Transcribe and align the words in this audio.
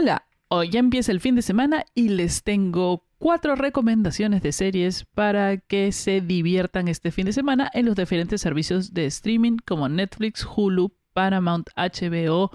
Hola, 0.00 0.28
hoy 0.46 0.70
ya 0.70 0.78
empieza 0.78 1.10
el 1.10 1.18
fin 1.18 1.34
de 1.34 1.42
semana 1.42 1.84
y 1.92 2.10
les 2.10 2.44
tengo 2.44 3.04
cuatro 3.18 3.56
recomendaciones 3.56 4.42
de 4.42 4.52
series 4.52 5.04
para 5.06 5.56
que 5.56 5.90
se 5.90 6.20
diviertan 6.20 6.86
este 6.86 7.10
fin 7.10 7.26
de 7.26 7.32
semana 7.32 7.68
en 7.74 7.84
los 7.84 7.96
diferentes 7.96 8.40
servicios 8.40 8.94
de 8.94 9.06
streaming 9.06 9.56
como 9.66 9.88
Netflix, 9.88 10.46
Hulu, 10.46 10.94
Paramount, 11.14 11.70
HBO, 11.74 12.52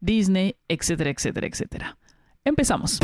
Disney, 0.00 0.56
etcétera, 0.68 1.08
etcétera, 1.08 1.46
etcétera. 1.46 1.98
Empezamos. 2.44 3.00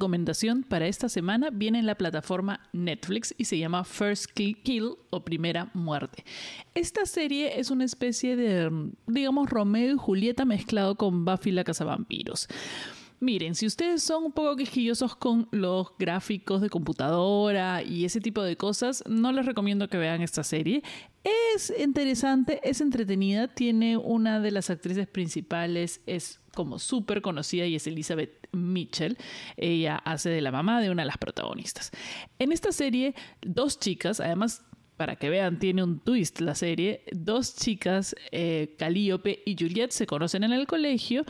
Recomendación 0.00 0.62
para 0.62 0.86
esta 0.86 1.10
semana 1.10 1.50
viene 1.50 1.78
en 1.78 1.84
la 1.84 1.94
plataforma 1.94 2.60
Netflix 2.72 3.34
y 3.36 3.44
se 3.44 3.58
llama 3.58 3.84
First 3.84 4.30
Kill 4.30 4.94
o 5.10 5.22
Primera 5.26 5.70
Muerte. 5.74 6.24
Esta 6.74 7.04
serie 7.04 7.60
es 7.60 7.70
una 7.70 7.84
especie 7.84 8.34
de, 8.34 8.70
digamos, 9.06 9.50
Romeo 9.50 9.92
y 9.92 9.98
Julieta 9.98 10.46
mezclado 10.46 10.94
con 10.94 11.26
Buffy 11.26 11.50
la 11.50 11.64
Cazavampiros. 11.64 12.48
Miren, 13.20 13.54
si 13.54 13.66
ustedes 13.66 14.02
son 14.02 14.24
un 14.24 14.32
poco 14.32 14.56
quejillosos 14.56 15.14
con 15.16 15.46
los 15.50 15.88
gráficos 15.98 16.62
de 16.62 16.70
computadora 16.70 17.82
y 17.82 18.06
ese 18.06 18.22
tipo 18.22 18.42
de 18.42 18.56
cosas, 18.56 19.04
no 19.06 19.32
les 19.32 19.44
recomiendo 19.44 19.88
que 19.88 19.98
vean 19.98 20.22
esta 20.22 20.42
serie. 20.42 20.82
Es 21.52 21.70
interesante, 21.78 22.58
es 22.64 22.80
entretenida, 22.80 23.48
tiene 23.48 23.98
una 23.98 24.40
de 24.40 24.50
las 24.50 24.70
actrices 24.70 25.06
principales, 25.06 26.00
es 26.06 26.39
como 26.54 26.78
súper 26.78 27.22
conocida 27.22 27.66
y 27.66 27.76
es 27.76 27.86
Elizabeth 27.86 28.48
Mitchell. 28.52 29.16
Ella 29.56 29.96
hace 29.96 30.30
de 30.30 30.40
la 30.40 30.52
mamá 30.52 30.80
de 30.80 30.90
una 30.90 31.02
de 31.02 31.06
las 31.06 31.18
protagonistas. 31.18 31.90
En 32.38 32.52
esta 32.52 32.72
serie, 32.72 33.14
dos 33.42 33.78
chicas, 33.78 34.20
además 34.20 34.64
para 34.96 35.16
que 35.16 35.30
vean, 35.30 35.58
tiene 35.58 35.82
un 35.82 35.98
twist 36.00 36.40
la 36.40 36.54
serie. 36.54 37.04
Dos 37.10 37.56
chicas, 37.56 38.14
eh, 38.32 38.74
Calliope 38.78 39.42
y 39.46 39.56
Juliette, 39.58 39.92
se 39.92 40.06
conocen 40.06 40.44
en 40.44 40.52
el 40.52 40.66
colegio, 40.66 41.24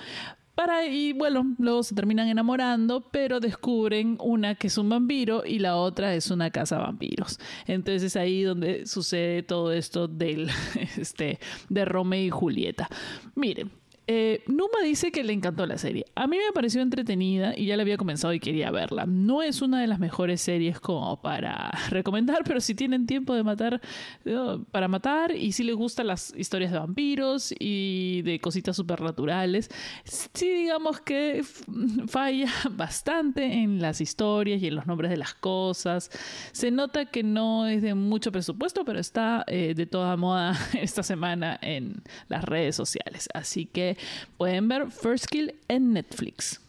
para, 0.57 0.85
y 0.87 1.13
bueno, 1.13 1.55
luego 1.59 1.83
se 1.83 1.95
terminan 1.95 2.29
enamorando, 2.29 3.09
pero 3.11 3.41
descubren 3.41 4.19
una 4.21 4.57
que 4.57 4.67
es 4.67 4.77
un 4.77 4.89
vampiro 4.89 5.43
y 5.47 5.59
la 5.59 5.77
otra 5.77 6.15
es 6.15 6.31
una 6.31 6.51
casa 6.51 6.79
vampiros. 6.79 7.39
Entonces 7.67 8.03
es 8.03 8.17
ahí 8.17 8.43
donde 8.43 8.87
sucede 8.87 9.43
todo 9.43 9.73
esto 9.73 10.07
del, 10.07 10.51
este, 10.99 11.39
de 11.69 11.85
Romeo 11.85 12.27
y 12.27 12.31
Julieta. 12.31 12.89
Miren, 13.37 13.71
eh, 14.13 14.43
Numa 14.49 14.83
dice 14.83 15.13
que 15.13 15.23
le 15.23 15.33
encantó 15.33 15.67
la 15.67 15.79
serie. 15.79 16.05
A 16.17 16.27
mí 16.27 16.37
me 16.37 16.53
pareció 16.53 16.83
entretenida 16.83 17.57
y 17.57 17.67
ya 17.67 17.77
la 17.77 17.83
había 17.83 17.97
comenzado 17.97 18.35
y 18.35 18.41
quería 18.41 18.73
verla. 18.73 19.07
No 19.07 19.41
es 19.41 19.63
una 19.63 19.81
de 19.81 19.87
las 19.87 20.01
mejores 20.01 20.41
series 20.41 20.81
como 20.81 21.23
para 21.23 21.71
recomendar, 21.91 22.43
pero 22.45 22.61
si 22.61 22.75
tienen 22.75 23.07
tiempo 23.07 23.37
de 23.37 23.45
matar, 23.45 23.81
eh, 24.25 24.59
para 24.73 24.89
matar 24.89 25.31
y 25.31 25.53
si 25.53 25.63
les 25.63 25.77
gustan 25.77 26.09
las 26.09 26.35
historias 26.37 26.73
de 26.73 26.81
vampiros 26.81 27.55
y 27.57 28.23
de 28.23 28.41
cositas 28.41 28.75
supernaturales, 28.75 29.71
sí 30.03 30.51
digamos 30.51 31.01
que 31.01 31.45
falla 32.09 32.51
bastante 32.73 33.45
en 33.45 33.81
las 33.81 34.01
historias 34.01 34.61
y 34.61 34.67
en 34.67 34.75
los 34.75 34.89
nombres 34.89 35.13
de 35.13 35.19
las 35.19 35.35
cosas. 35.35 36.11
Se 36.51 36.73
nota 36.73 37.07
que 37.07 37.23
no 37.23 37.69
es 37.69 37.81
de 37.81 37.95
mucho 37.95 38.33
presupuesto, 38.33 38.85
pero 38.85 38.99
está 38.99 39.45
eh, 39.47 39.75
de 39.77 39.87
toda 39.87 40.17
moda 40.17 40.59
esta 40.75 41.05
semana 41.05 41.61
en 41.63 42.03
las 42.27 42.43
redes 42.43 42.75
sociales. 42.75 43.29
Así 43.35 43.67
que 43.67 44.00
Pueden 44.37 44.69
ver 44.69 44.91
First 44.91 45.27
Kill 45.27 45.55
en 45.69 45.93
Netflix. 45.93 46.61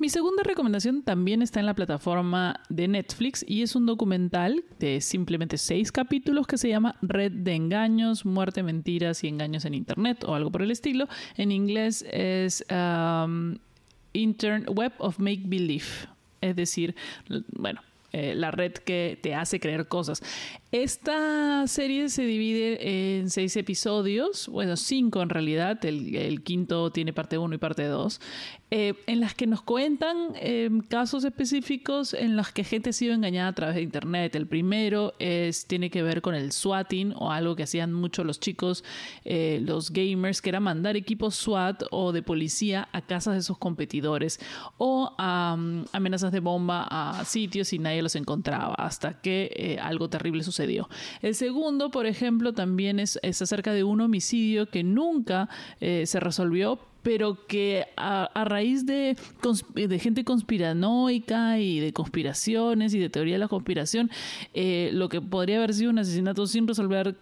Mi 0.00 0.08
segunda 0.08 0.42
recomendación 0.42 1.02
también 1.02 1.42
está 1.42 1.60
en 1.60 1.66
la 1.66 1.74
plataforma 1.74 2.60
de 2.70 2.88
Netflix 2.88 3.44
y 3.46 3.60
es 3.60 3.76
un 3.76 3.84
documental 3.84 4.64
de 4.78 5.02
simplemente 5.02 5.58
seis 5.58 5.92
capítulos 5.92 6.46
que 6.46 6.56
se 6.56 6.70
llama 6.70 6.96
Red 7.02 7.32
de 7.32 7.54
Engaños, 7.54 8.24
Muerte, 8.24 8.62
Mentiras 8.62 9.22
y 9.24 9.28
Engaños 9.28 9.66
en 9.66 9.74
Internet 9.74 10.24
o 10.24 10.34
algo 10.34 10.50
por 10.50 10.62
el 10.62 10.70
estilo. 10.70 11.06
En 11.36 11.52
inglés 11.52 12.02
es 12.10 12.64
um, 12.70 13.58
Intern 14.14 14.64
Web 14.74 14.94
of 14.96 15.18
Make 15.18 15.42
Believe. 15.44 15.84
Es 16.40 16.56
decir, 16.56 16.94
bueno, 17.52 17.82
eh, 18.12 18.34
la 18.34 18.50
red 18.50 18.72
que 18.72 19.18
te 19.22 19.34
hace 19.34 19.60
creer 19.60 19.86
cosas. 19.86 20.22
Esta 20.72 21.66
serie 21.66 22.08
se 22.10 22.22
divide 22.22 23.18
en 23.18 23.28
seis 23.28 23.56
episodios, 23.56 24.46
bueno, 24.46 24.76
cinco 24.76 25.20
en 25.20 25.28
realidad, 25.28 25.84
el, 25.84 26.42
quinto 26.44 26.92
tiene 26.92 27.12
parte 27.12 27.38
uno 27.38 27.56
y 27.56 27.58
parte 27.58 27.86
dos, 27.86 28.20
eh, 28.70 28.94
en 29.08 29.18
las 29.18 29.34
que 29.34 29.48
nos 29.48 29.62
cuentan 29.62 30.16
em, 30.36 30.80
casos 30.80 31.24
específicos 31.24 32.14
en 32.14 32.36
los 32.36 32.52
que 32.52 32.62
gente 32.62 32.90
ha 32.90 32.92
sido 32.92 33.14
engañada 33.14 33.48
a 33.48 33.52
través 33.52 33.74
de 33.74 33.82
Internet. 33.82 34.36
El 34.36 34.46
primero 34.46 35.14
es, 35.18 35.66
tiene 35.66 35.90
que 35.90 36.04
ver 36.04 36.22
con 36.22 36.36
el 36.36 36.52
swatting 36.52 37.14
o 37.16 37.32
algo 37.32 37.56
que 37.56 37.64
hacían 37.64 37.92
mucho 37.92 38.22
los 38.22 38.38
chicos, 38.38 38.84
eh, 39.24 39.60
los 39.66 39.90
gamers, 39.90 40.40
que 40.40 40.50
era 40.50 40.60
mandar 40.60 40.96
equipos 40.96 41.34
SWAT 41.34 41.82
o 41.90 42.12
de 42.12 42.22
policía 42.22 42.88
a 42.92 43.02
casas 43.02 43.34
de 43.34 43.42
sus 43.42 43.58
competidores 43.58 44.38
o 44.78 45.16
amenazas 45.18 46.30
de 46.30 46.38
bomba 46.38 46.86
a 46.88 47.24
sitios 47.24 47.72
y 47.72 47.80
nadie 47.80 48.02
los 48.02 48.14
encontraba 48.14 48.74
hasta 48.74 49.20
que 49.20 49.50
eh, 49.56 49.78
algo 49.80 50.08
terrible 50.08 50.44
sucedió 50.44 50.59
el 51.22 51.34
segundo, 51.34 51.90
por 51.90 52.06
ejemplo, 52.06 52.52
también 52.52 53.00
es, 53.00 53.18
acerca 53.22 53.72
de 53.72 53.84
un 53.84 54.00
homicidio 54.00 54.66
que 54.66 54.82
nunca 54.82 55.48
eh, 55.80 56.04
se 56.06 56.20
resolvió, 56.20 56.78
pero 57.02 57.46
que 57.46 57.86
a, 57.96 58.44
raíz 58.44 58.84
de, 58.84 59.16
de, 59.74 59.98
gente 59.98 60.24
conspiranoica 60.24 61.58
y 61.58 61.80
de 61.80 61.92
conspiraciones 61.92 62.92
y 62.92 62.98
de 62.98 63.08
teoría 63.08 63.34
de 63.34 63.38
la 63.38 63.48
conspiración, 63.48 64.10
eh, 64.52 64.90
lo 64.92 65.08
que 65.08 65.20
podría 65.20 65.56
haber 65.56 65.72
sido 65.72 65.90
un 65.90 65.98
asesinato 65.98 66.46
sin 66.46 66.68
resolver 66.68 67.16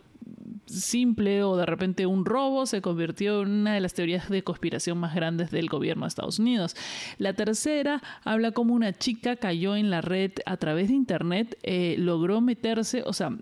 simple 0.68 1.42
o 1.42 1.56
de 1.56 1.66
repente 1.66 2.06
un 2.06 2.24
robo 2.24 2.66
se 2.66 2.80
convirtió 2.80 3.42
en 3.42 3.50
una 3.50 3.74
de 3.74 3.80
las 3.80 3.94
teorías 3.94 4.28
de 4.28 4.44
conspiración 4.44 4.98
más 4.98 5.14
grandes 5.14 5.50
del 5.50 5.68
gobierno 5.68 6.04
de 6.04 6.08
Estados 6.08 6.38
Unidos. 6.38 6.76
La 7.18 7.32
tercera 7.32 8.02
habla 8.24 8.52
como 8.52 8.74
una 8.74 8.92
chica 8.92 9.36
cayó 9.36 9.76
en 9.76 9.90
la 9.90 10.00
red 10.00 10.32
a 10.46 10.56
través 10.56 10.88
de 10.88 10.94
Internet, 10.94 11.58
eh, 11.62 11.96
logró 11.98 12.40
meterse, 12.40 13.02
o 13.04 13.12
sea, 13.12 13.36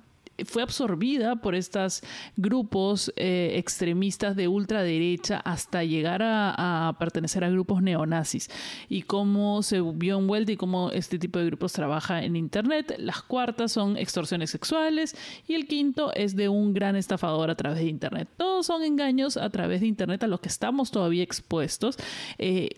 fue 0.44 0.62
absorbida 0.62 1.36
por 1.36 1.54
estos 1.54 2.02
grupos 2.36 3.12
eh, 3.16 3.54
extremistas 3.56 4.36
de 4.36 4.48
ultraderecha 4.48 5.38
hasta 5.38 5.84
llegar 5.84 6.20
a, 6.22 6.94
pertenecer 6.98 7.44
a 7.44 7.50
grupos 7.50 7.82
neonazis 7.82 8.50
y 8.88 9.02
cómo 9.02 9.62
se 9.62 9.80
vio 9.80 10.18
envuelta 10.18 10.52
y 10.52 10.56
cómo 10.56 10.90
este 10.90 11.18
tipo 11.18 11.38
de 11.38 11.46
grupos 11.46 11.72
trabaja 11.72 12.22
en 12.22 12.36
Internet. 12.36 12.96
Las 12.98 13.22
cuartas 13.22 13.72
son 13.72 13.96
extorsiones 13.96 14.50
sexuales 14.50 15.16
y 15.46 15.54
el 15.54 15.66
quinto 15.66 16.12
es 16.14 16.36
de 16.36 16.48
un 16.48 16.74
gran 16.74 16.96
estafador 16.96 17.50
a 17.50 17.54
través 17.54 17.78
de 17.78 17.86
Internet. 17.86 18.28
Todos 18.36 18.66
son 18.66 18.82
engaños 18.82 19.36
a 19.36 19.48
través 19.50 19.80
de 19.80 19.86
Internet 19.86 20.22
a 20.22 20.26
los 20.26 20.40
que 20.40 20.48
estamos 20.48 20.90
todavía 20.90 21.22
expuestos. 21.22 21.96
Eh, 22.38 22.70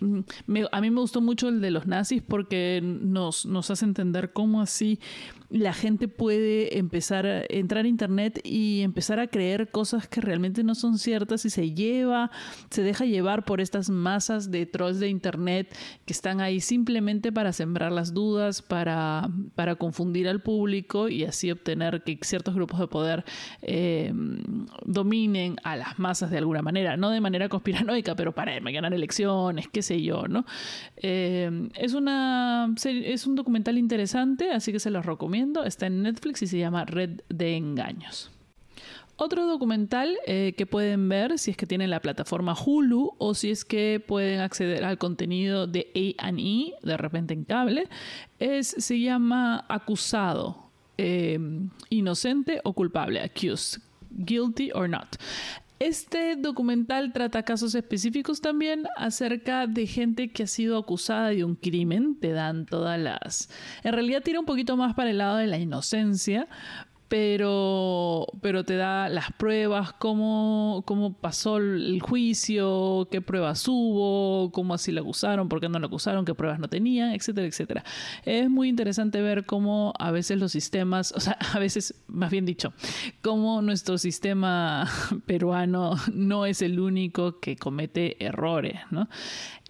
a 0.73 0.81
mí 0.81 0.91
me 0.91 1.01
gustó 1.01 1.21
mucho 1.21 1.49
el 1.49 1.61
de 1.61 1.71
los 1.71 1.87
nazis 1.87 2.23
porque 2.23 2.81
nos, 2.83 3.47
nos 3.47 3.71
hace 3.71 3.85
entender 3.85 4.33
cómo 4.33 4.61
así 4.61 5.01
la 5.51 5.73
gente 5.73 6.09
puede 6.09 6.79
empezar 6.79 7.27
a 7.27 7.43
entrar 7.49 7.87
a 7.87 7.89
internet 7.89 8.41
y 8.45 8.83
empezar 8.83 9.19
a 9.19 9.29
creer 9.29 9.71
cosas 9.71 10.07
que 10.07 10.21
realmente 10.21 10.63
no 10.63 10.75
son 10.75 10.99
ciertas 10.99 11.45
y 11.47 11.51
se 11.51 11.73
lleva, 11.73 12.31
se 12.69 12.83
deja 12.83 13.07
llevar 13.07 13.47
por 13.47 13.63
estas 13.63 13.89
masas 13.89 14.51
de 14.51 14.67
trolls 14.67 15.01
de 15.01 15.09
internet 15.09 15.75
que 16.05 16.13
están 16.13 16.43
ahí 16.43 16.61
simplemente 16.61 17.33
para 17.33 17.53
sembrar 17.55 17.93
las 17.93 18.13
dudas, 18.13 18.61
para, 18.61 19.31
para 19.55 19.77
confundir 19.77 20.29
al 20.29 20.43
público 20.43 21.09
y 21.09 21.25
así 21.25 21.51
obtener 21.51 22.03
que 22.03 22.19
ciertos 22.23 22.55
grupos 22.55 22.81
de 22.81 22.89
poder 22.89 23.25
eh, 23.63 24.13
dominen 24.85 25.57
a 25.63 25.77
las 25.77 25.99
masas 25.99 26.31
de 26.31 26.39
alguna 26.39 26.61
manera, 26.61 26.99
no 26.99 27.09
de 27.09 27.23
manera 27.23 27.49
conspiranoica, 27.49 28.15
pero 28.17 28.33
para 28.33 28.59
ganar 28.61 28.93
elecciones, 28.93 29.67
qué 29.69 29.81
sé 29.81 30.03
yo, 30.03 30.29
¿no? 30.29 30.45
Eh, 30.97 31.71
es, 31.75 31.95
una, 31.95 32.75
es 32.85 33.27
un 33.27 33.35
documental 33.35 33.79
interesante, 33.79 34.51
así 34.51 34.73
que 34.73 34.79
se 34.81 34.91
los 34.91 35.06
recomiendo 35.06 35.38
está 35.64 35.87
en 35.87 36.02
Netflix 36.02 36.43
y 36.43 36.46
se 36.46 36.58
llama 36.58 36.85
Red 36.85 37.20
de 37.29 37.56
Engaños. 37.56 38.31
Otro 39.17 39.46
documental 39.46 40.17
eh, 40.26 40.55
que 40.56 40.64
pueden 40.64 41.08
ver 41.08 41.40
si 41.40 41.50
es 41.50 41.56
que 41.56 41.67
tienen 41.67 41.90
la 41.90 42.00
plataforma 42.00 42.55
Hulu 42.55 43.14
o 43.19 43.35
si 43.35 43.50
es 43.50 43.64
que 43.64 44.02
pueden 44.06 44.40
acceder 44.40 44.85
al 44.85 44.96
contenido 44.96 45.67
de 45.67 45.90
A&E, 46.19 46.75
de 46.81 46.96
repente 46.96 47.35
en 47.35 47.44
cable, 47.44 47.88
es, 48.38 48.69
se 48.69 49.00
llama 49.00 49.64
Acusado, 49.69 50.70
eh, 50.99 51.37
Inocente 51.91 52.61
o 52.62 52.75
Culpable, 52.75 53.20
Accused, 53.20 53.82
Guilty 54.11 54.70
or 54.73 54.88
Not. 54.88 55.17
Este 55.81 56.35
documental 56.35 57.13
trata 57.13 57.45
casos 57.45 57.77
específicos 57.77 58.41
también 58.41 58.87
acerca 58.97 59.69
de 59.69 59.87
gente 59.87 60.33
que 60.33 60.43
ha 60.43 60.47
sido 60.49 60.77
acusada 60.77 61.29
de 61.29 61.45
un 61.45 61.55
crimen. 61.55 62.19
Te 62.19 62.33
dan 62.33 62.67
todas 62.67 62.99
las... 62.99 63.49
En 63.85 63.93
realidad 63.93 64.23
tira 64.25 64.41
un 64.41 64.47
poquito 64.47 64.77
más 64.77 64.95
para 64.95 65.11
el 65.11 65.19
lado 65.19 65.37
de 65.37 65.47
la 65.47 65.59
inocencia, 65.59 66.49
pero, 67.08 68.26
pero 68.43 68.64
te 68.64 68.76
da 68.76 69.08
las 69.08 69.32
pruebas, 69.32 69.94
cómo, 69.94 70.82
cómo 70.87 71.14
pasó 71.14 71.56
el 71.56 72.00
juicio, 72.02 73.08
qué 73.10 73.22
pruebas 73.22 73.66
hubo, 73.66 74.52
cómo 74.52 74.75
así 74.75 74.93
la 74.93 75.00
acusaron, 75.00 75.49
por 75.49 75.60
qué 75.60 75.69
no 75.70 75.78
la 75.78 75.87
acusaron, 75.87 76.26
qué 76.26 76.34
pruebas 76.34 76.60
no 76.60 76.69
tenían, 76.69 77.12
etcétera, 77.12 77.46
etcétera. 77.46 77.84
Es 78.25 78.50
muy 78.50 78.69
interesante 78.69 79.22
ver 79.22 79.46
cómo 79.46 79.94
a 79.99 80.10
veces 80.10 80.38
los 80.38 80.52
sistemas, 80.52 81.12
o 81.12 81.20
sea, 81.20 81.38
a 81.55 81.58
veces, 81.58 81.94
más 82.08 82.31
bien 82.31 82.44
dicho, 82.44 82.75
cómo 83.22 83.62
nuestro 83.62 83.96
sistema 83.96 84.87
peruano 85.26 85.96
no 86.12 86.44
es 86.44 86.60
el 86.60 86.78
único 86.78 87.40
que 87.40 87.56
comete 87.56 88.22
errores, 88.22 88.81
¿no? 88.90 89.08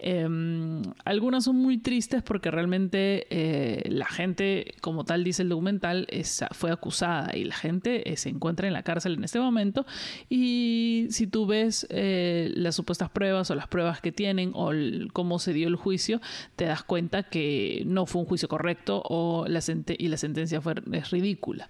Em, 0.01 0.81
algunas 1.03 1.43
son 1.43 1.57
muy 1.57 1.77
tristes 1.77 2.23
porque 2.23 2.51
realmente 2.51 3.27
eh, 3.29 3.83
la 3.89 4.05
gente, 4.05 4.75
como 4.81 5.03
tal 5.03 5.25
dice 5.25 5.43
el 5.43 5.49
documental, 5.49 6.07
fue 6.51 6.71
acusada 6.71 7.28
y 7.35 7.43
la 7.45 7.55
gente 7.55 8.11
eh, 8.11 8.17
se 8.17 8.29
encuentra 8.29 8.67
en 8.67 8.73
la 8.73 8.83
cárcel 8.83 9.13
en 9.13 9.23
este 9.23 9.39
momento. 9.39 9.85
Y 10.29 11.07
si 11.09 11.27
tú 11.27 11.45
ves 11.45 11.87
eh, 11.89 12.51
las 12.55 12.75
supuestas 12.75 13.09
pruebas 13.09 13.49
o 13.51 13.55
las 13.55 13.67
pruebas 13.67 14.01
que 14.01 14.11
tienen 14.11 14.51
o 14.53 14.71
cómo 15.13 15.39
se 15.39 15.53
dio 15.53 15.67
el 15.67 15.75
juicio, 15.75 16.21
te 16.55 16.65
das 16.65 16.83
cuenta 16.83 17.23
que 17.23 17.83
no 17.85 18.05
fue 18.05 18.21
un 18.21 18.27
juicio 18.27 18.47
correcto 18.47 19.01
o 19.05 19.45
la 19.47 19.59
y 19.97 20.07
la 20.07 20.17
sentencia 20.17 20.61
fue, 20.61 20.75
es 20.93 21.11
ridícula. 21.11 21.67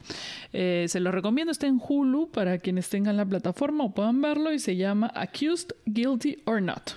se 0.52 1.00
lo 1.00 1.12
recomiendo, 1.12 1.52
está 1.52 1.68
en 1.68 1.82
Hulu 1.86 2.30
para 2.32 2.60
quienes 2.60 2.90
tengan 2.90 3.18
la 3.18 3.26
plataforma 3.26 3.84
o 3.84 3.92
puedan 3.92 4.22
verlo 4.22 4.54
y 4.54 4.60
se 4.60 4.76
llama 4.76 5.12
Accused, 5.16 5.72
Guilty 5.86 6.38
or 6.46 6.62
Not. 6.62 6.92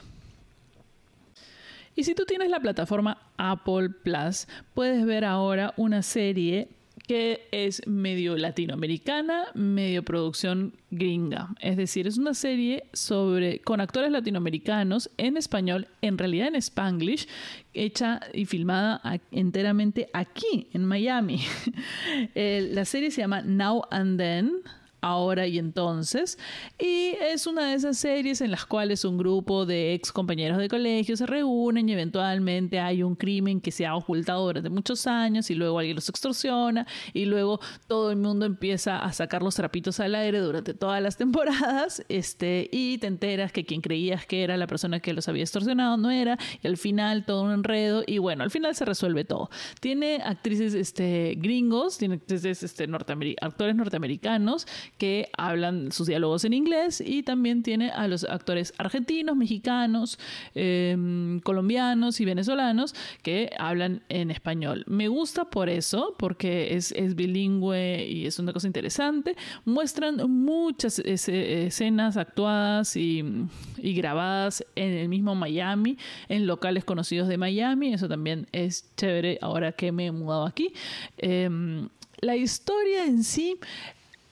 Y 1.94 2.05
si 2.05 2.15
tú 2.15 2.25
tienes 2.25 2.49
la 2.50 2.61
plataforma 2.61 3.19
Apple 3.37 3.91
Plus, 3.91 4.47
puedes 4.75 5.05
ver 5.05 5.25
ahora 5.25 5.75
una 5.76 6.03
serie 6.03 6.69
que 7.06 7.49
es 7.50 7.87
medio 7.87 8.37
latinoamericana, 8.37 9.46
medio 9.54 10.02
producción 10.02 10.75
gringa. 10.90 11.49
Es 11.60 11.76
decir, 11.76 12.06
es 12.06 12.19
una 12.19 12.34
serie 12.34 12.84
sobre 12.93 13.60
con 13.60 13.81
actores 13.81 14.10
latinoamericanos 14.10 15.10
en 15.16 15.37
español, 15.37 15.88
en 16.00 16.19
realidad 16.19 16.49
en 16.49 16.56
spanglish, 16.56 17.26
hecha 17.75 18.20
y 18.32 18.44
filmada 18.44 19.00
enteramente 19.31 20.08
aquí 20.12 20.69
en 20.72 20.84
Miami. 20.84 21.40
la 22.34 22.84
serie 22.84 23.10
se 23.10 23.22
llama 23.22 23.43
Now 23.43 23.82
and 23.90 24.19
Then 24.19 24.62
ahora 25.02 25.46
y 25.46 25.58
entonces. 25.58 26.38
Y 26.78 27.14
es 27.20 27.46
una 27.46 27.69
de 27.69 27.75
esas 27.75 27.99
series 27.99 28.40
en 28.40 28.50
las 28.50 28.64
cuales 28.64 29.04
un 29.04 29.19
grupo 29.19 29.66
de 29.66 29.93
ex 29.93 30.12
compañeros 30.12 30.58
de 30.58 30.69
colegio 30.69 31.16
se 31.16 31.26
reúnen 31.26 31.88
y 31.88 31.93
eventualmente 31.93 32.81
hay 32.81 33.02
un 33.02 33.16
crimen 33.16 33.60
que 33.60 33.70
se 33.70 33.84
ha 33.84 33.94
ocultado 33.94 34.46
durante 34.46 34.70
muchos 34.70 35.06
años 35.06 35.50
y 35.50 35.54
luego 35.54 35.78
alguien 35.78 35.96
los 35.96 36.08
extorsiona 36.08 36.87
y 37.12 37.26
luego 37.26 37.60
todo 37.87 38.10
el 38.10 38.16
mundo 38.16 38.46
empieza 38.46 38.99
a 38.99 39.12
sacar 39.12 39.43
los 39.43 39.56
trapitos 39.56 40.00
al 40.00 40.14
aire 40.14 40.38
durante 40.38 40.72
todas 40.72 41.02
las 41.02 41.16
temporadas 41.16 42.05
este, 42.08 42.69
y 42.72 42.98
te 42.98 43.08
enteras 43.08 43.52
que 43.52 43.64
quien 43.64 43.81
creías 43.81 44.25
que 44.25 44.44
era 44.44 44.56
la 44.56 44.66
persona 44.66 45.00
que 45.00 45.12
los 45.12 45.28
había 45.28 45.43
extorsionado 45.43 45.96
no 45.96 46.10
era 46.10 46.38
y 46.62 46.66
al 46.69 46.76
final 46.76 47.25
todo 47.26 47.43
un 47.43 47.52
enredo 47.52 48.05
y 48.06 48.19
bueno, 48.19 48.44
al 48.44 48.50
final 48.50 48.75
se 48.76 48.84
resuelve 48.84 49.25
todo. 49.25 49.50
Tiene 49.81 50.20
actrices 50.25 50.75
este, 50.75 51.34
gringos, 51.38 51.98
tiene 51.98 52.14
actrices 52.14 52.62
este, 52.62 52.88
actores 53.40 53.75
norteamericanos 53.75 54.66
que 54.99 55.31
hablan 55.37 55.91
sus 55.93 56.06
diálogos 56.06 56.44
en 56.44 56.53
inglés 56.53 57.03
y 57.05 57.23
también 57.23 57.62
tiene 57.62 57.91
a 57.91 58.06
los 58.06 58.25
actores 58.25 58.73
argentinos, 58.79 59.37
mexicanos, 59.37 60.19
em, 60.55 61.41
colombianos 61.41 62.21
y 62.21 62.25
venezolanos 62.25 62.94
que 63.23 63.50
hablan 63.59 64.03
en 64.09 64.31
español. 64.31 64.85
Me 64.87 65.09
gusta 65.09 65.44
por 65.47 65.69
eso, 65.69 66.15
porque 66.19 66.77
es, 66.77 66.93
bilingüe 67.17 68.06
y 68.06 68.27
es 68.27 68.39
una 68.39 68.53
cosa 68.53 68.67
interesante. 68.67 69.37
Muestran 69.65 70.31
muchas 70.31 70.99
escenas 71.00 72.17
actuadas 72.17 72.97
y, 72.97 73.25
grabadas 73.79 74.65
en 74.77 74.93
el 74.93 75.09
mismo 75.09 75.35
Miami, 75.35 75.99
en 76.29 76.47
locales 76.47 76.85
conocidos 76.85 77.29
de 77.29 77.37
Miami. 77.39 77.93
Eso 77.93 78.09
también 78.09 78.47
es 78.53 78.89
chévere 78.97 79.39
ahora 79.43 79.73
que 79.73 79.91
me 79.93 80.06
he 80.06 80.12
mudado 80.12 80.47
aquí. 80.47 80.73
Em, 81.19 81.89
la 82.21 82.37
historia 82.37 83.05
en 83.05 83.25
sí 83.25 83.59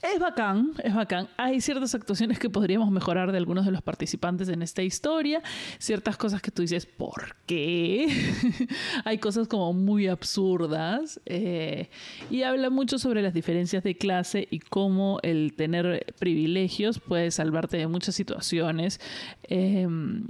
es 0.03 0.19
bacán, 0.19 0.73
es 0.83 0.95
bacán. 0.95 1.29
Hay 1.37 1.61
ciertas 1.61 1.95
actuaciones 1.95 2.39
que 2.39 2.49
podríamos 2.49 2.91
mejorar 2.91 3.33
de 3.33 3.39
algunos 3.39 3.67
de 3.67 3.73
los 3.73 3.83
participantes 3.83 4.49
en 4.49 4.63
esta 4.63 4.83
historia, 4.83 5.43
ciertas 5.79 6.17
cosas 6.17 6.41
que 6.41 6.51
tú 6.51 6.63
dices, 6.63 6.87
¿por 6.87 7.37
qué? 7.47 8.09
Hay 9.05 9.19
cosas 9.19 9.47
como 9.47 9.73
muy 9.75 10.07
absurdas 10.09 11.21
eh, 11.27 11.91
y 12.31 12.43
habla 12.43 12.71
mucho 12.71 12.99
sobre 12.99 13.21
las 13.21 13.35
diferencias 13.35 13.83
de 13.83 13.97
clase 13.97 14.49
y 14.51 14.61
cómo 14.61 15.19
el 15.23 15.53
tener 15.55 16.15
privilegios 16.19 16.99
puede 16.99 17.31
salvarte 17.31 17.77
de 17.77 17.87
muchas 17.87 18.15
situaciones, 18.15 19.01
em, 19.45 20.29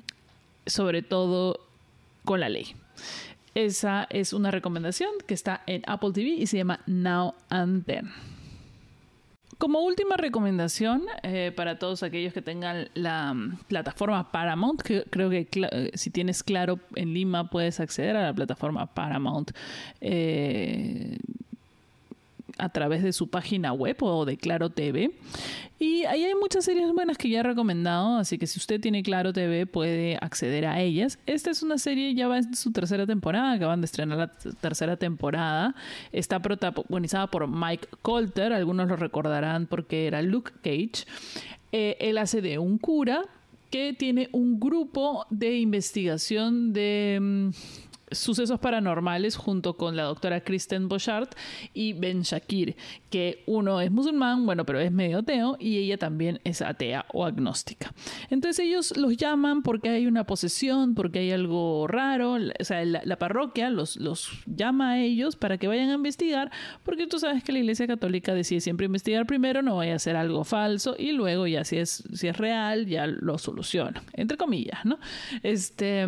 sobre 0.67 1.03
todo 1.03 1.61
con 2.25 2.41
la 2.41 2.49
ley. 2.49 2.75
Esa 3.55 4.07
es 4.11 4.33
una 4.33 4.51
recomendación 4.51 5.11
que 5.27 5.35
está 5.35 5.63
en 5.67 5.83
Apple 5.87 6.13
TV 6.13 6.31
y 6.31 6.47
se 6.47 6.57
llama 6.57 6.81
Now 6.87 7.35
and 7.51 7.85
Then. 7.85 8.30
Como 9.61 9.81
última 9.81 10.17
recomendación 10.17 11.03
eh, 11.23 11.53
para 11.55 11.79
todos 11.79 12.03
aquellos 12.03 12.33
que 12.33 12.41
tengan 12.41 12.89
la 12.95 13.35
mm, 13.35 13.59
plataforma 13.69 14.33
Paramount, 14.33 14.81
que 14.81 15.05
creo 15.11 15.29
que 15.29 15.47
eh, 15.53 15.91
si 15.93 16.09
tienes 16.09 16.43
claro 16.43 16.79
en 16.95 17.13
Lima 17.13 17.51
puedes 17.51 17.79
acceder 17.79 18.17
a 18.17 18.23
la 18.23 18.33
plataforma 18.33 18.87
Paramount. 18.87 19.51
Eh, 20.01 21.19
a 22.61 22.69
través 22.69 23.03
de 23.03 23.13
su 23.13 23.29
página 23.29 23.73
web 23.73 23.97
o 24.01 24.25
de 24.25 24.37
Claro 24.37 24.71
TV. 24.71 25.13
Y 25.79 26.05
ahí 26.05 26.25
hay 26.25 26.35
muchas 26.35 26.67
series 26.67 26.93
buenas 26.93 27.17
que 27.17 27.31
ya 27.31 27.41
he 27.41 27.43
recomendado, 27.43 28.19
así 28.19 28.37
que 28.37 28.47
si 28.47 28.59
usted 28.59 28.81
tiene 28.81 29.03
Claro 29.03 29.33
TV 29.33 29.67
puede 29.67 30.19
acceder 30.21 30.67
a 30.67 30.81
ellas. 30.81 31.19
Esta 31.27 31.51
es 31.51 31.63
una 31.63 31.79
serie, 31.79 32.15
ya 32.15 32.29
va 32.29 32.39
en 32.39 32.55
su 32.55 32.71
tercera 32.71 33.07
temporada, 33.07 33.53
acaban 33.53 33.81
de 33.81 33.87
estrenar 33.87 34.19
la 34.19 34.29
tercera 34.61 34.97
temporada. 34.97 35.75
Está 36.13 36.41
protagonizada 36.41 37.29
por 37.29 37.49
Mike 37.49 37.89
Colter, 38.03 38.53
algunos 38.53 38.89
lo 38.89 38.97
recordarán 38.97 39.67
porque 39.67 40.07
era 40.07 40.21
Luke 40.21 40.53
Cage. 40.63 41.07
Eh, 41.73 41.97
él 42.01 42.19
hace 42.19 42.43
de 42.43 42.59
un 42.59 42.77
cura 42.77 43.23
que 43.71 43.95
tiene 43.95 44.29
un 44.33 44.59
grupo 44.59 45.27
de 45.31 45.59
investigación 45.59 46.73
de 46.73 47.19
mm, 47.21 47.51
sucesos 48.11 48.59
paranormales 48.59 49.37
junto 49.37 49.77
con 49.77 49.97
la 49.97 50.05
doctora 50.05 50.41
Kristen 50.43 50.89
Bochard 50.89 51.29
y 51.75 51.93
Ben 51.93 52.23
Shakir, 52.23 52.77
que 53.11 53.43
uno 53.47 53.81
es 53.81 53.91
musulmán, 53.91 54.47
bueno, 54.47 54.65
pero 54.65 54.81
es 54.81 54.93
medio 54.93 55.19
ateo 55.19 55.57
y 55.59 55.79
ella 55.79 55.99
también 55.99 56.41
es 56.45 56.63
atea 56.63 57.07
o 57.13 57.25
agnóstica. 57.25 57.93
Entonces 58.31 58.67
ellos 58.67 58.97
los 58.97 59.17
llaman 59.17 59.63
porque 59.63 59.91
hay 59.91 60.07
una 60.07 60.25
posesión, 60.25 60.95
porque 60.95 61.21
hay 61.21 61.33
algo 61.33 61.87
raro, 61.87 62.33
o 62.33 62.65
sea, 62.65 62.85
la, 62.85 63.17
parroquia 63.17 63.71
los, 63.71 63.97
los 63.97 64.31
llama 64.47 64.93
a 64.93 65.01
ellos 65.01 65.37
para 65.37 65.59
que 65.59 65.69
vayan 65.69 65.91
a 65.91 65.95
investigar, 65.95 66.51
porque 66.85 67.07
tú 67.07 67.19
sabes 67.19 67.45
que 67.45 67.53
la 67.53 67.59
Iglesia 67.59 67.87
Católica 67.87 68.35
decide 68.35 68.61
siempre 68.61 68.87
investigar 68.87 69.27
primero, 69.27 69.63
no 69.63 69.77
vaya 69.77 69.93
a 69.93 69.97
hacer 69.97 70.17
algo 70.17 70.45
falso 70.45 70.97
y 70.99 71.13
luego 71.13 71.47
ya 71.47 71.65
si 71.65 71.77
es, 71.77 72.03
si 72.13 72.29
es 72.29 72.37
real, 72.37 72.87
ya 72.87 73.07
lo 73.07 73.39
soluciona, 73.39 74.03
entre 74.15 74.37
comillas, 74.37 74.85
¿no? 74.85 74.99
Este, 75.43 76.07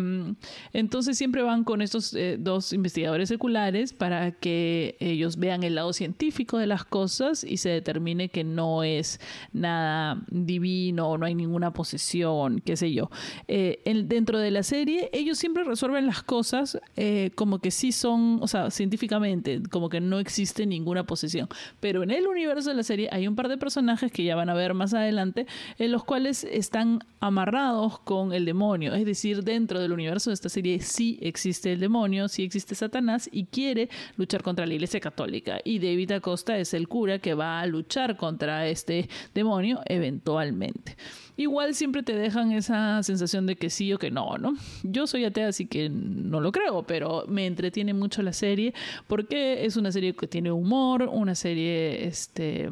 entonces 0.73 1.17
siempre 1.17 1.41
van 1.41 1.63
con 1.63 1.81
estos 1.81 1.92
eh, 2.13 2.37
dos 2.39 2.73
investigadores 2.73 3.29
seculares 3.29 3.93
para 3.93 4.31
que 4.31 4.95
ellos 4.99 5.37
vean 5.37 5.63
el 5.63 5.75
lado 5.75 5.93
científico 5.93 6.57
de 6.57 6.67
las 6.67 6.85
cosas 6.85 7.43
y 7.43 7.57
se 7.57 7.69
determine 7.69 8.29
que 8.29 8.43
no 8.43 8.83
es 8.83 9.19
nada 9.51 10.23
divino, 10.29 11.17
no 11.17 11.25
hay 11.25 11.35
ninguna 11.35 11.71
posesión, 11.71 12.59
qué 12.59 12.75
sé 12.75 12.93
yo. 12.93 13.09
Eh, 13.47 13.81
dentro 14.05 14.39
de 14.39 14.51
la 14.51 14.63
serie, 14.63 15.09
ellos 15.13 15.37
siempre 15.37 15.63
resuelven 15.63 16.07
las 16.07 16.23
cosas 16.23 16.79
eh, 16.95 17.31
como 17.35 17.59
que 17.59 17.71
sí 17.71 17.91
son, 17.91 18.39
o 18.41 18.47
sea, 18.47 18.71
científicamente, 18.71 19.61
como 19.69 19.89
que 19.89 20.01
no 20.01 20.19
existe 20.19 20.65
ninguna 20.65 21.05
posesión. 21.05 21.47
Pero 21.79 22.03
en 22.03 22.11
el 22.11 22.27
universo 22.27 22.69
de 22.69 22.75
la 22.75 22.83
serie 22.83 23.09
hay 23.11 23.27
un 23.27 23.35
par 23.35 23.49
de 23.49 23.57
personajes 23.57 24.11
que 24.11 24.23
ya 24.23 24.35
van 24.35 24.49
a 24.49 24.53
ver 24.53 24.73
más 24.73 24.93
adelante, 24.93 25.45
en 25.77 25.91
los 25.91 26.03
cuales 26.03 26.43
están 26.43 27.03
amarrados 27.19 27.99
con 27.99 28.33
el 28.33 28.45
demonio. 28.45 28.93
Es 28.93 29.05
decir, 29.05 29.43
dentro 29.43 29.79
del 29.79 29.91
universo 29.91 30.29
de 30.29 30.35
esta 30.35 30.49
serie 30.49 30.79
sí 30.81 31.19
existe 31.21 31.71
el 31.71 31.79
demonio, 31.83 32.27
sí 32.27 32.43
existe 32.43 32.75
Satanás 32.75 33.29
y 33.31 33.45
quiere 33.45 33.89
luchar 34.17 34.41
contra 34.41 34.65
la 34.65 34.73
Iglesia 34.73 34.99
Católica. 34.99 35.59
Y 35.63 35.79
David 35.79 36.13
Acosta 36.13 36.57
es 36.57 36.73
el 36.73 36.87
cura 36.87 37.19
que 37.19 37.33
va 37.33 37.61
a 37.61 37.65
luchar 37.67 38.17
contra 38.17 38.67
este 38.67 39.09
demonio 39.33 39.81
eventualmente. 39.85 40.97
Igual 41.35 41.73
siempre 41.73 42.03
te 42.03 42.15
dejan 42.15 42.51
esa 42.51 43.01
sensación 43.01 43.47
de 43.47 43.55
que 43.55 43.69
sí 43.69 43.91
o 43.91 43.97
que 43.97 44.11
no, 44.11 44.37
¿no? 44.37 44.53
Yo 44.83 45.07
soy 45.07 45.25
atea, 45.25 45.47
así 45.47 45.65
que 45.65 45.89
no 45.89 46.41
lo 46.41 46.51
creo, 46.51 46.83
pero 46.83 47.25
me 47.27 47.47
entretiene 47.47 47.93
mucho 47.93 48.21
la 48.21 48.33
serie 48.33 48.73
porque 49.07 49.65
es 49.65 49.75
una 49.75 49.91
serie 49.91 50.15
que 50.15 50.27
tiene 50.27 50.51
humor, 50.51 51.09
una 51.11 51.35
serie 51.35 52.05
este 52.05 52.69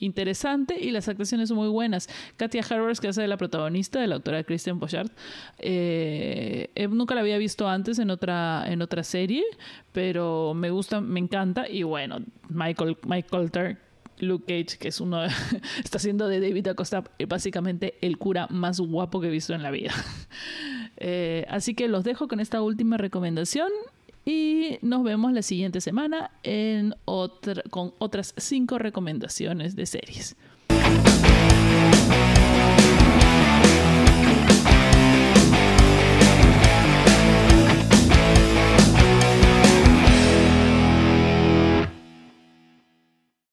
interesante 0.00 0.78
y 0.80 0.90
las 0.90 1.08
actuaciones 1.08 1.48
son 1.48 1.58
muy 1.58 1.68
buenas. 1.68 2.08
Katia 2.36 2.62
Harvers, 2.68 3.00
que 3.00 3.08
hace 3.08 3.22
de 3.22 3.28
la 3.28 3.36
protagonista, 3.36 4.00
de 4.00 4.06
la 4.06 4.16
autora 4.16 4.42
Kristen 4.44 4.78
Pochard, 4.78 5.10
eh, 5.58 6.70
eh, 6.74 6.88
nunca 6.88 7.14
la 7.14 7.20
había 7.20 7.38
visto 7.38 7.68
antes 7.68 7.98
en 7.98 8.10
otra, 8.10 8.64
en 8.66 8.82
otra 8.82 9.02
serie, 9.02 9.44
pero 9.92 10.54
me 10.54 10.70
gusta, 10.70 11.00
me 11.00 11.20
encanta. 11.20 11.68
Y 11.68 11.82
bueno, 11.82 12.18
Michael, 12.48 12.96
Mike 13.06 13.28
Coulter, 13.28 13.78
Luke 14.20 14.44
Cage, 14.46 14.78
que 14.78 14.88
es 14.88 15.00
uno, 15.00 15.24
está 15.84 15.98
haciendo 15.98 16.28
de 16.28 16.40
David 16.40 16.68
Acosta 16.68 17.04
básicamente 17.28 17.94
el 18.00 18.18
cura 18.18 18.46
más 18.50 18.80
guapo 18.80 19.20
que 19.20 19.28
he 19.28 19.30
visto 19.30 19.54
en 19.54 19.62
la 19.62 19.70
vida. 19.70 19.92
Eh, 21.00 21.46
así 21.48 21.74
que 21.74 21.86
los 21.86 22.02
dejo 22.02 22.26
con 22.26 22.40
esta 22.40 22.60
última 22.60 22.96
recomendación 22.96 23.68
y 24.24 24.78
nos 24.82 25.02
vemos 25.04 25.32
la 25.32 25.42
siguiente 25.42 25.80
semana 25.80 26.30
en 26.42 26.94
con 27.70 27.94
otras 27.98 28.34
cinco 28.36 28.78
recomendaciones 28.78 29.74
de 29.76 29.86
series. 29.86 30.36